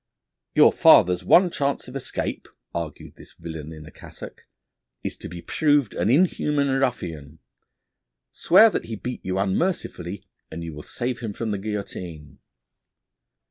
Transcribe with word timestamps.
'Your 0.55 0.71
father's 0.71 1.23
one 1.23 1.51
chance 1.51 1.87
of 1.87 1.95
escape,' 1.95 2.47
argued 2.73 3.17
this 3.17 3.33
villain 3.33 3.71
in 3.71 3.85
a 3.85 3.91
cassock, 3.91 4.47
'is 5.03 5.15
to 5.17 5.29
be 5.29 5.43
proved 5.43 5.93
an 5.93 6.09
inhuman 6.09 6.69
ruffian. 6.69 7.37
Swear 8.31 8.71
that 8.71 8.85
he 8.85 8.95
beat 8.95 9.23
you 9.23 9.37
unmercifully 9.37 10.23
and 10.49 10.63
you 10.63 10.73
will 10.73 10.81
save 10.81 11.19
him 11.19 11.33
from 11.33 11.51
the 11.51 11.59
guillotine.' 11.59 12.39